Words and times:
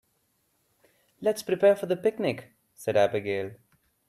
"Let's 1.21 1.43
prepare 1.43 1.75
for 1.75 1.85
the 1.85 1.95
picnic!", 1.95 2.53
said 2.73 2.97
Abigail. 2.97 3.51